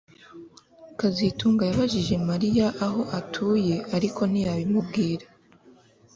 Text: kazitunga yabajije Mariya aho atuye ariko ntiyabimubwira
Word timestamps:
kazitunga 0.99 1.63
yabajije 1.69 2.15
Mariya 2.29 2.67
aho 2.85 3.01
atuye 3.19 3.75
ariko 3.95 4.21
ntiyabimubwira 4.31 5.25